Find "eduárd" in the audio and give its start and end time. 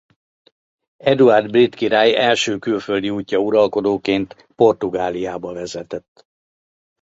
0.97-1.49